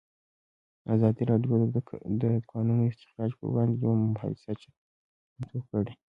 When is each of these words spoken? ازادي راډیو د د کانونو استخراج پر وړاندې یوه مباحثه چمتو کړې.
ازادي 0.95 1.23
راډیو 1.31 1.53
د 1.73 1.75
د 2.21 2.23
کانونو 2.51 2.83
استخراج 2.91 3.31
پر 3.37 3.45
وړاندې 3.49 3.75
یوه 3.83 3.95
مباحثه 4.05 4.51
چمتو 4.61 5.59
کړې. 5.69 5.93